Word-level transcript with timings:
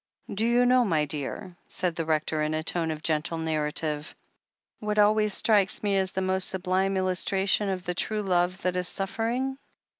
"Do 0.33 0.47
you 0.47 0.65
know, 0.65 0.83
my 0.83 1.05
dear," 1.05 1.55
said 1.67 1.95
the 1.95 2.05
Rector 2.07 2.41
in 2.41 2.55
a 2.55 2.63
tone 2.63 2.89
of 2.89 3.03
gentle 3.03 3.37
narrative, 3.37 4.15
"what 4.79 4.97
always 4.97 5.31
strikes 5.31 5.83
me 5.83 5.95
as 5.97 6.13
the 6.13 6.23
most 6.23 6.49
sublime 6.49 6.97
illustration 6.97 7.69
of 7.69 7.83
the 7.85 7.93
true 7.93 8.23
love 8.23 8.63
that 8.63 8.77
is 8.77 8.87
suffer 8.87 9.29
ing? 9.29 9.59